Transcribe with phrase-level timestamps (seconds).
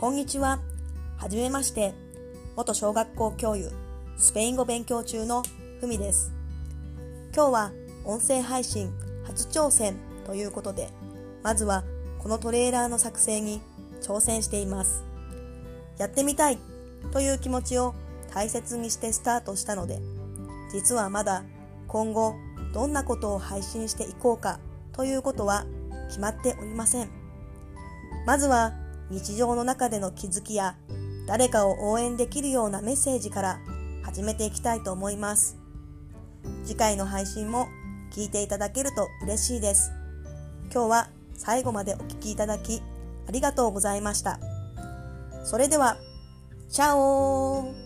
[0.00, 0.60] こんにちは。
[1.18, 1.92] はじめまして。
[2.56, 3.70] 元小学校教諭、
[4.16, 5.42] スペイン語勉強中の
[5.78, 6.32] ふみです。
[7.34, 7.72] 今日は
[8.06, 8.94] 音声配信
[9.24, 10.88] 初挑戦ということで、
[11.42, 11.84] まずは
[12.18, 13.60] このトレーラーの作成に
[14.00, 15.04] 挑戦しています。
[15.98, 16.56] やってみたい
[17.12, 17.94] という気持ちを
[18.32, 20.00] 大切にしてスタートしたので、
[20.72, 21.44] 実はまだ
[21.88, 22.36] 今後
[22.72, 24.60] どんなことを配信していこうか
[24.92, 25.66] ということは
[26.08, 27.10] 決まっておりません。
[28.24, 28.72] まずは
[29.10, 30.76] 日常の中での気づきや
[31.26, 33.60] 誰かを応援できるようなメッセージから
[34.02, 35.58] 始めていきたいと思います。
[36.64, 37.68] 次回の配信も
[38.12, 39.92] 聞いていただけると嬉しいです。
[40.72, 42.82] 今日は最後までお聴きいただき
[43.28, 44.38] ありがとうございました。
[45.44, 45.96] それでは、
[46.68, 47.79] チャオー